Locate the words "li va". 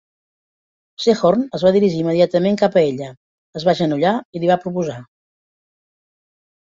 4.45-4.59